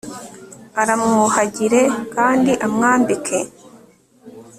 [0.81, 1.81] aramwuhagire
[2.13, 3.37] kandi amwambike